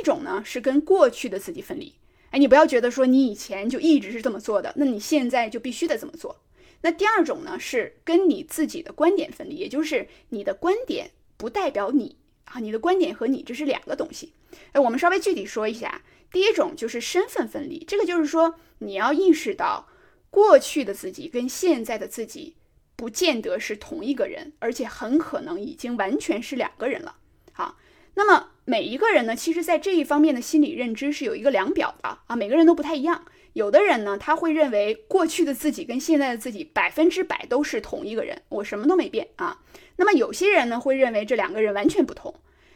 [0.00, 1.94] 一种呢是跟过去的自己分离，
[2.30, 6.40] 哎，你不要觉得说你以前就一直是这么做的，那你现在就必须得这么做。
[6.80, 11.10] 那第二种呢是跟你自己的观点分离，也就是你的观点
[11.42, 14.32] 不代表你啊，你的观点和你这是两个东西。
[14.70, 19.88] 哎，我们稍微具体说一下，第一种就是身份分离，这个就是说你要意识到。
[20.30, 22.56] 过去的自己跟现在的自己
[22.96, 27.16] 不见得是同一个人，而且很可能已经完全是两个人了。
[27.52, 27.76] 好，
[28.14, 33.26] 那么每一个人呢，其实在这一方面的心理认知是有一个量表的啊，每个人都不太一样。
[33.54, 39.60] 有的人呢，他会认为过去的自己跟现在的自己百分之百都是同一个人，我什么都没变啊。
[39.96, 42.34] 那么有些人呢，会认为这两个人完全不同。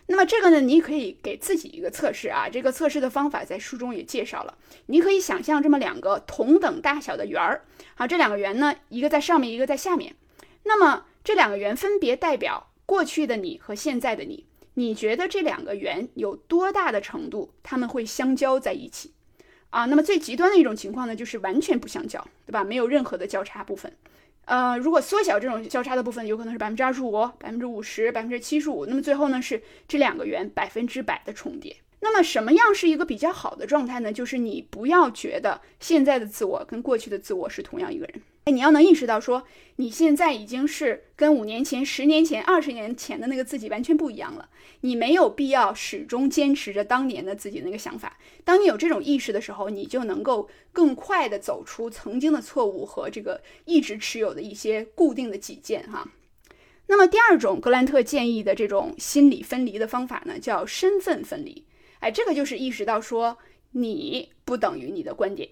[0.09, 2.49] 那么这个呢，你可以给自己一个测试啊。
[2.49, 4.57] 这个测试的方法在书中也介绍了。
[4.87, 10.15] 你可以想象这么两个同等大小的圆儿，好，这两个圆呢，一个在上面，一个在下面。
[10.63, 14.47] 那么这两个圆分别代表过去的你和现在的你。
[14.75, 19.15] 你觉得这两个圆有多大的程度它们会相交在一起
[19.77, 19.85] 啊？
[19.85, 22.65] 那么最极端的一种情况呢，就是完全不相交，对吧？
[22.65, 23.93] 没有任何的交叉部分。
[24.47, 28.87] 呃，如果缩小这种交叉的部分，有可能是百分之二十五、百分之五十、百分之七十五。
[28.87, 31.77] 那么最后呢，是这两个圆百分之百的重叠。
[32.01, 34.11] 那么什么样是一个比较好的状态呢？
[34.11, 38.23] 就是你不要觉得现在的自我跟过去的自我是同样一个人。
[38.47, 39.43] 哎，你要能意识到说，
[39.75, 44.49] 你现在已经是跟五年前、十年前、二十年前的那个自己完全不一样了。
[44.83, 48.17] 你没有必要始终坚持着当年的自己那个想法。
[48.45, 56.09] 当你有这种意识的时候，你就能够更快的走出曾经的错误和这个一直持有的一些固定的己见哈。
[56.87, 61.65] 那么第二种格兰特建议的这种心理分离的方法呢，叫身份分离。
[61.99, 63.39] 哎，这个就是意识到说，
[63.73, 65.49] 你不等于你的观点。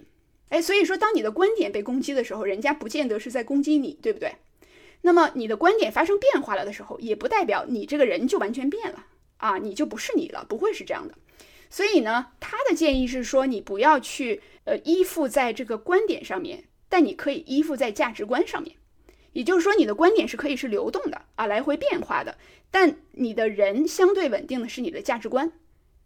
[0.51, 4.37] 哎，所以说，当你的观点被攻击的时候，人家不见得是在攻击你，对不对？
[5.03, 9.07] 那么你的观点发生变化了的时候，也不代表你这个人就完全变了
[9.39, 11.15] 啊，你就不是你了，不会是这样的。
[11.69, 18.77] 所以呢，他的建议是说，你不要去呃依附在这个观点上面，但你可以依附在价值观上面。
[19.33, 22.39] 也就是说，你的观点是可以是流动的啊，来回变化的，
[22.71, 25.51] 但你的人相对稳定的是你的价值观。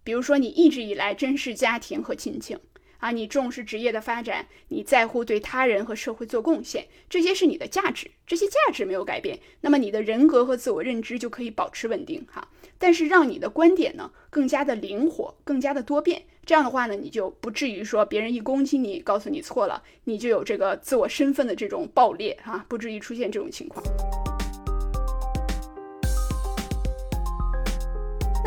[0.03, 2.59] 比如说，你一直以来珍视家庭和亲情。
[2.99, 12.49] 啊，你重视职业的发展，你在乎对他人和社会做贡献，这些是你的价值，这些价值没有改变，那么你的人格和自我认知就可以保持稳定哈。
[12.79, 23.83] 但是让你的观点呢更加的灵活，更加的多变，这样的话呢，你就不至于说别人一攻击你，告诉你错了，你就有这个自我身份的这种爆裂哈，不至于出现这种情况。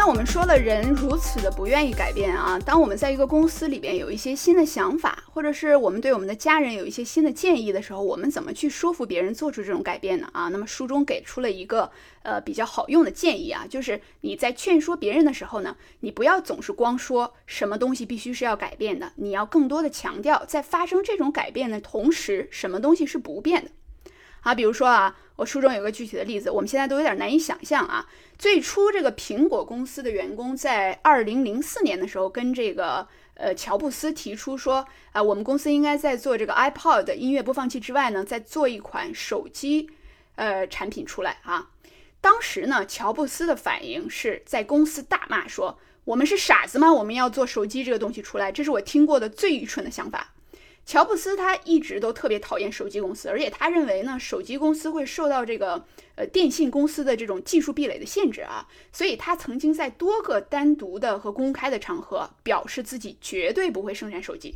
[0.04, 2.58] 那我们说了，人如此的不愿意改变啊。
[2.66, 10.28] 当我们在一个公司里边有一些新的想法，或者是我们对我们的家人有一些新的建议的时候，我们怎么去说服别人做出这种改变呢？
[10.34, 11.88] 啊，那么书中给出了一个
[12.24, 23.70] 呃比较好用的建议啊，就是你在劝说别人的时候呢，你不要总是光说什么东西必须是要改变的，你要更多的强调在发生这种改变的同时，什么东西是不变的。
[24.42, 28.08] 啊，比如说啊，我书中有个具体的例子，我们现在都有点难以想象啊。
[28.38, 39.90] 最初这个苹果公司的员工在二零零四年的时候，跟这个呃乔布斯提出说，啊，我们公司应该在做这个 iPod 音乐播放器之外呢，再做一款手机
[40.36, 41.70] 呃产品出来啊。
[42.20, 46.92] 当时呢，乔布斯的反应是在公司大骂说，我们是傻子吗？
[46.92, 50.34] 我们要做手机这个东西出来，这是我听过的最愚蠢的想法。
[50.84, 64.56] 乔布斯他一直都特别讨厌手机公司，而且他认为呢，手机公司会受到这个呃电信公司的这种技术壁垒的限制啊，所以他曾经在多个单独的和公开的场合表示自己绝对不会生产手机。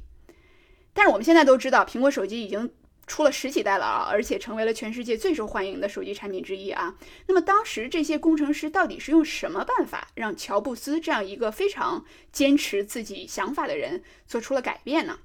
[0.94, 2.70] 但是我们现在都知道，苹果手机已经
[3.08, 6.96] 出了十几代了啊，而且成为了全世界最受欢迎的手机产品之一啊。
[7.28, 15.20] 那么当时这些工程师到底是用什么办法让乔布斯这样一个非常坚持自己想法的人做出了改变呢？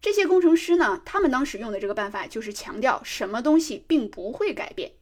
[0.00, 4.92] 这些工程师呢，他们当时用的这个办法就是强调什么东西并不会改变，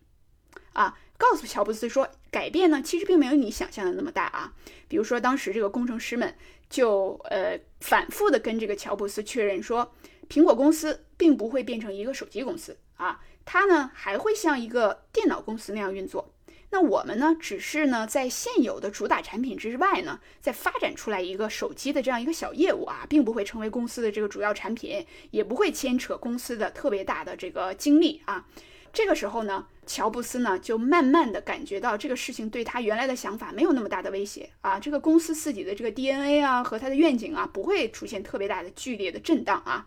[0.72, 4.54] 啊，告诉乔布斯说，改变呢其实并没有你想象的那么大啊。
[4.88, 6.34] 比如说，当时这个工程师们
[6.70, 9.94] 就呃反复的跟这个乔布斯确认说，
[10.28, 16.33] 苹果公司并不会变成一个手机公司啊，它呢还会像一个电脑公司那样运作。
[16.74, 28.44] 那我们呢，只是呢在现有的主打产品之外呢，再发展出来一个手机的这样一个小业务啊，并不会成为公司的这个主要产品，也不会牵扯公司的特别大的这个精力啊。
[28.92, 39.86] 这个时候呢，乔布斯呢就慢慢的感觉到这个事情对他原来的想法没有那么大的威胁啊，这个公司自己的这个 DNA 啊和他的愿景啊不会出现特别大的剧烈的震荡啊。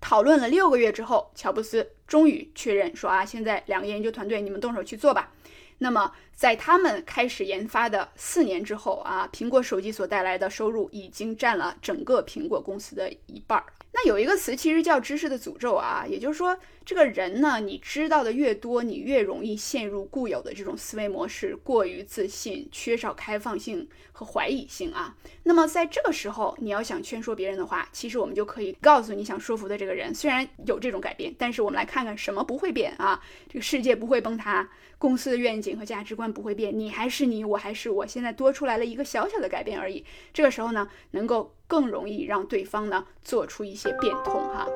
[0.00, 5.30] 讨论了六个月之后，乔布斯终于确认说啊，现在两个研究团队你们动手去做吧。
[5.78, 13.66] 那么在他们开始研发的四年之后啊，苹果手机所带来的收入已经占了整个苹果公司的一半儿。
[13.98, 25.16] 那有一个词其实叫知识的诅咒啊，也就是说，这个人呢，你知道的越多，你越容易陷入固有的这种思维模式，过于自信，缺少开放性和怀疑性啊。
[25.44, 33.18] 那么在这个时候，你要想劝说别人的话，其实我们就可以告诉你想说服的这个人，虽然有这种改变，但是我们来看看什么不会变啊？
[33.48, 34.68] 这个世界不会崩塌，
[34.98, 40.04] 公司的愿景和价值观不会变，你还是你，我还是我，现在多出来了一个小小的改变而已。
[40.34, 41.55] 这个时候呢，能够。
[41.66, 44.66] 更容易让对方呢做出一些变通哈。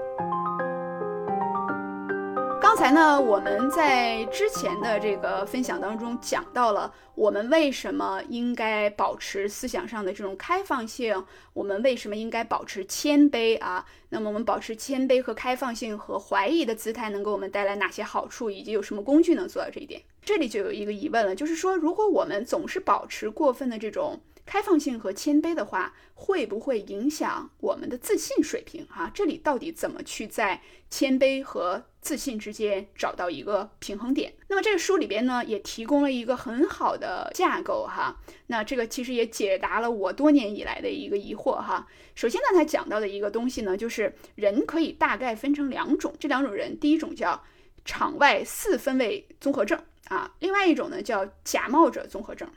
[2.60, 13.84] 刚才呢，我们在之前的这个分享当中讲到了，我们为什么应该保持思想上的这种开放性，我们为什么应该保持谦卑啊？
[14.10, 20.00] 那么我们保持谦卑和开放性和怀疑的姿态，能给我们带来哪些好处，以及有什么工具能做到这一点？
[20.22, 24.20] 这里就有一个疑问了，就是说，如果我们总是保持过分的这种。
[24.50, 28.84] 开放性和谦卑的话，会不会影响我们的自信水平？
[28.90, 34.34] 哈，这里到底怎么去在谦卑和自信之间找到一个平衡点？
[34.48, 38.16] 那么这个书里边呢，也提供了一个很好的架构哈。
[38.48, 41.86] 那这个其实也解答了我多年以来的一个疑惑哈。
[42.16, 47.40] 首先呢，他讲到的一个东西呢，就是人可以大概分成两种，这两种人，第一种叫
[47.84, 52.50] 场外四分位综合症啊，另外一种呢叫假冒者综合症。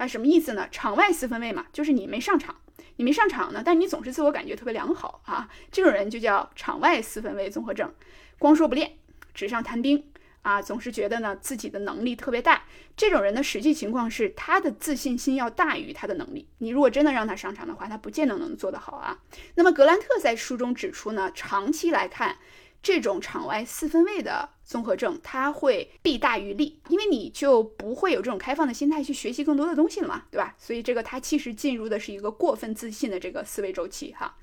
[0.00, 0.66] 啊，什么意思呢？
[0.70, 2.56] 场外四分位嘛，就是你没上场，
[2.96, 7.92] 你没上场呢，但你总是自我感觉特别良好啊，这种人就叫场外四分位综合症，
[8.38, 8.92] 光说不练，
[9.34, 10.02] 纸上谈兵
[10.40, 12.62] 啊，总是觉得呢自己的能力特别大。
[12.96, 16.48] 这种人的实际情况是，他的自信心要大于他的能力。
[16.56, 19.18] 你如果真的让他上场的话，他不见得能做得好啊。
[19.56, 22.38] 那么格兰特在书中指出呢，长期来看。
[22.82, 30.54] 这种场外四分位的综合症，它会弊大于利，因为你就不会有这种开放的心态去学习更多的东西了嘛，对吧？
[30.58, 34.36] 所以这个它其实进入的是一个过分自信的这个思维周期哈。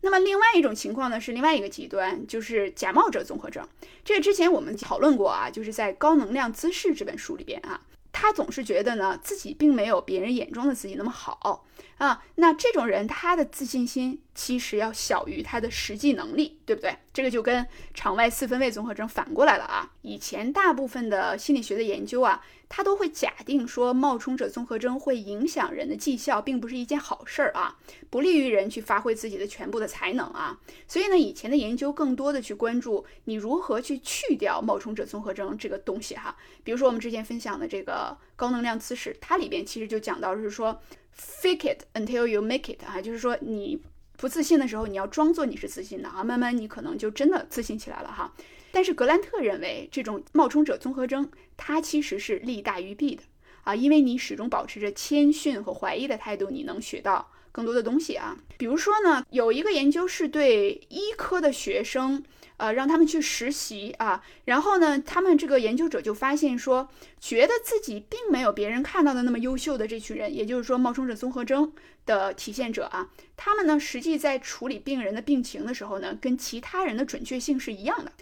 [0.00, 3.66] 那么另外一种情况呢，是另外一个极端，就是假冒者综合症。
[4.04, 7.80] 这个之前我们讨论过啊，就是在《高能量姿势》这本书里边啊。
[8.14, 11.66] 他总是觉得呢，自己并没有别人眼中的自己那么好
[11.98, 12.22] 啊。
[12.36, 16.96] 那这种人，他的自信心其实要小于他的实际能力，对不对？
[17.12, 19.90] 这个就跟场外四分位综合症反过来了啊。
[20.02, 22.40] 以前大部分的心理学的研究啊。
[22.76, 27.78] 他都会假定说冒充者综合征会影响人的绩效，并不是一件好事儿啊，
[28.10, 30.58] 不利于人去发挥自己的全部的才能啊。
[30.88, 36.36] 所以呢，以前的研究更多的去关注你如何去去掉冒充者综合征这个东西哈。
[36.64, 40.82] 比如说我们之前分享的这个高能量姿势，它里边其实就讲到是说
[41.16, 43.80] ，fake it until you make it 啊，就是说你
[44.16, 48.34] 不自信的时候，你要装作你是自信的啊，慢慢你可能就真的自信起来了哈。
[48.74, 53.22] 但是格兰特认为，这种冒充者综合征，它其实是利大于弊的
[53.62, 58.36] 啊，因为你始终保持着谦逊和怀疑的态度，你能学到更多的东西啊。
[58.58, 62.24] 比如说呢，有一个研究是对医科的学生，
[62.56, 66.88] 呃，让他们去实习啊，然后呢，他们这个研究者就发现说，
[67.20, 71.72] 觉得自己并没有别人看到的那么优秀的这群人，也就是说冒充者综合征
[72.06, 78.12] 的体现者啊，他们呢，实际在处理病人的病情的时候呢，跟其他人的准确性是一样的。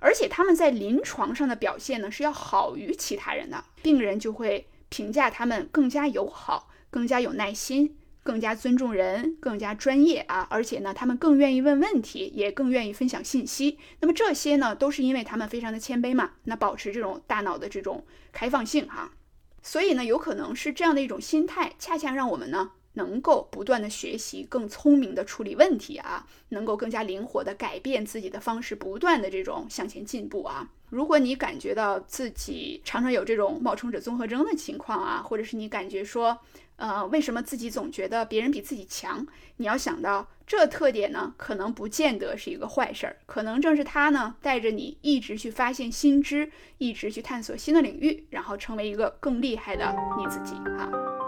[0.00, 10.46] 而且他们在临床上的表现呢是要好于其他人的，病人就会评价他们更加友好、更加有耐心、更加尊重人、更加专业啊！
[10.50, 13.78] 而且呢，他们更愿意问问题，也更愿意分享信息。
[14.00, 19.12] 那么这些呢，都是因为他们非常的谦卑嘛，那保持这种大脑的这种开放性哈。
[19.62, 22.72] 所以呢，有可能是这样的一种心态，恰恰让我们呢。
[22.94, 30.68] 能够不断的学习，更聪明的处理问题啊，能够更加灵活的改变自己的方式，不断的这种向前进步啊。
[30.88, 36.36] 如果你感觉到自己常常有这种冒充者综合征的情况啊，或者是你感觉说，
[36.76, 39.24] 呃，为什么自己总觉得别人比自己强？
[39.58, 51.19] 你要想到这特点呢，可能不见得是一个坏事儿，可能正是它呢带着你一直去发现新知，一直去探索新的领域，然后成为一个更厉害的你自己啊。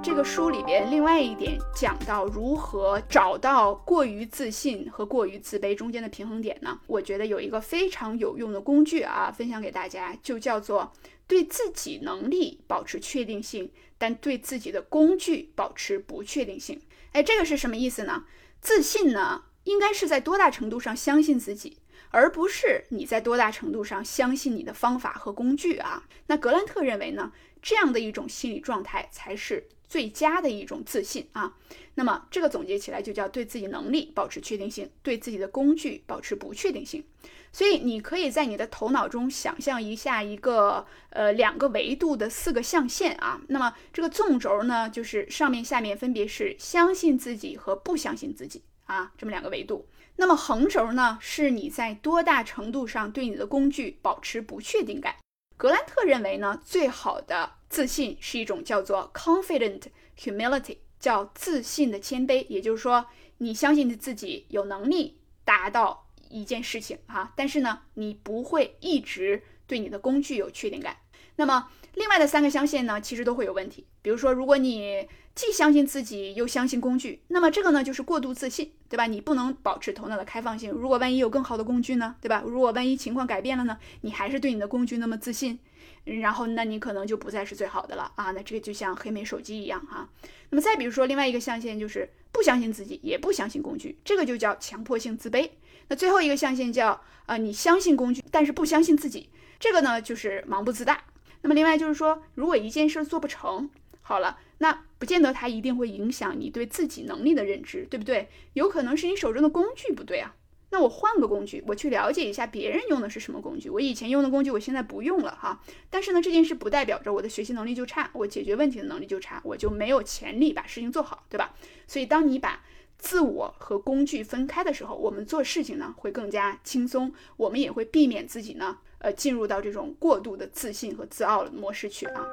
[0.00, 6.80] 这个书里边另外一点讲到如何找到过于自信和过于自卑中间的平衡点呢？
[6.86, 10.92] 我觉得有一个非常有用的工具啊，分享给大家，就叫做
[11.26, 16.80] 对自己能力保持确定性，但对自己的工具保持不确定性。
[17.12, 18.24] 哎，这个是什么意思呢？
[18.60, 21.78] 自信呢，应该是在多大程度上相信自己，
[22.10, 26.04] 而不是你在多大程度上相信你的方法和工具啊。
[26.28, 29.68] 那格兰特认为呢，这样的一种心理状态才是。
[29.88, 31.54] 最佳的一种自信啊，
[31.94, 37.02] 那么这个总结起来就叫对自己能力保持确定性，对自己的工具保持不确定性。
[37.50, 49.88] 所以你可以在你的头脑中想象一下一个呃两个维度的四个象限啊，那么这个纵轴呢，就是上面下面分别是相信自己和不相信自己啊这么两个维度。
[50.16, 55.14] 那么横轴呢，是你在多大程度上对你的工具保持不确定感。
[55.58, 57.58] 格兰特认为呢，最好的。
[57.68, 59.82] 自信是一种叫做 confident
[60.18, 62.46] humility，叫自信的谦卑。
[62.48, 63.04] 也就是说，
[63.38, 70.96] 你相信你自己有能力达到一件事情啊，但是呢，你不会一直对你的工具有确定感。
[71.36, 73.86] 那么，另外的三个象限呢，其实都会有问题。
[74.00, 75.06] 比如说，如果你
[75.38, 79.06] 既相信自己又相信工具，那么这个呢就是过度自信，对吧？
[79.06, 80.72] 你不能保持头脑的开放性。
[80.72, 82.42] 如果万一有更好的工具呢，对吧？
[82.44, 85.56] 如果万一情况改变了呢，你还是对你的工具那么自信。
[86.02, 88.32] 然后，那你可能就不再是最好的了啊！
[88.32, 90.08] 那这个就像黑莓手机一样哈。
[90.50, 95.48] 那么再比如说，另外一个象限就是不相信自己，也不相信工具，这个就叫强迫性自卑。
[95.86, 99.28] 那最后一个象限叫啊，你相信工具，但是不相信自己，
[99.60, 101.04] 这个呢就是盲目自大。
[101.42, 103.70] 那么另外就是说，如果一件事做不成，
[104.08, 108.30] 好了，那不见得它一定会影响你对自己能力的认知，对不对？
[108.54, 110.34] 有可能是你手中的工具不对啊。
[110.70, 113.68] 那我换个工具，我去了解一下别人用的是什么工具。
[113.68, 115.60] 我以前用的工具，我现在不用了哈。
[115.90, 121.54] 但是呢，这件事不代表着我的学习能力就差，我解决问题的能力就差，我就没有潜力把事情做好，对吧？
[121.86, 122.62] 所以，当你把
[122.96, 132.24] 自我和工具分开的时候，我们做事情呢会更加轻松，我们也会避免自己呢，呃，进入到这种过度的自信和自傲的模式去啊。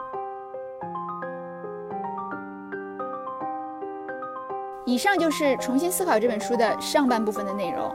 [4.85, 7.93] 以上就是重新思考这本书的上半部分的内容。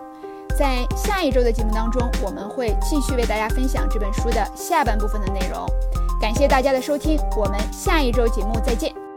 [0.58, 5.64] 在下一周的节目当中，我们会继续为大家分享这本书的下半部分的内容。
[6.20, 9.09] 感谢大家的收听，我们下一周节目再见。